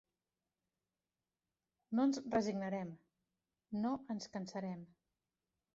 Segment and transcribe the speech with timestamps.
[1.99, 2.93] No ens resignarem,
[3.85, 4.87] no ens cansarem.